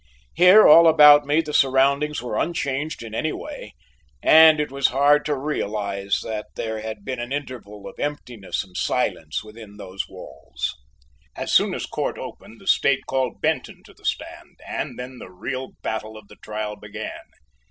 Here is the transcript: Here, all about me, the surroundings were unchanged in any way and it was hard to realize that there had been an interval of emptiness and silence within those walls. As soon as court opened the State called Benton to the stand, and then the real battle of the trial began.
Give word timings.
Here, 0.33 0.67
all 0.67 0.87
about 0.87 1.27
me, 1.27 1.41
the 1.41 1.53
surroundings 1.53 2.23
were 2.23 2.35
unchanged 2.35 3.03
in 3.03 3.13
any 3.13 3.31
way 3.31 3.75
and 4.23 4.59
it 4.59 4.71
was 4.71 4.87
hard 4.87 5.23
to 5.25 5.35
realize 5.37 6.21
that 6.23 6.47
there 6.55 6.81
had 6.81 7.05
been 7.05 7.19
an 7.19 7.31
interval 7.31 7.87
of 7.87 7.99
emptiness 7.99 8.63
and 8.63 8.75
silence 8.75 9.43
within 9.43 9.77
those 9.77 10.09
walls. 10.09 10.75
As 11.35 11.53
soon 11.53 11.75
as 11.75 11.85
court 11.85 12.17
opened 12.17 12.59
the 12.59 12.65
State 12.65 13.05
called 13.05 13.41
Benton 13.41 13.83
to 13.83 13.93
the 13.93 14.05
stand, 14.05 14.59
and 14.67 14.97
then 14.97 15.19
the 15.19 15.29
real 15.29 15.73
battle 15.83 16.17
of 16.17 16.29
the 16.29 16.37
trial 16.37 16.75
began. 16.75 17.21